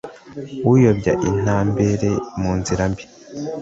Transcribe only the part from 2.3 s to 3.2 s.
mu nzira mbi